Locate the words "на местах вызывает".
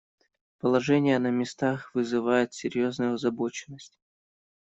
1.19-2.55